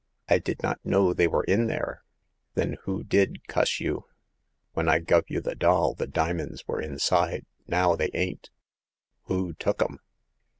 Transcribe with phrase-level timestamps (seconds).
[0.27, 2.01] I did not know they were in there!"
[2.37, 4.05] *' Then who did, cuss you?
[4.73, 8.49] When I guv you the doll, the dimins were inside; now they ain't.
[9.25, 9.99] Who took 'em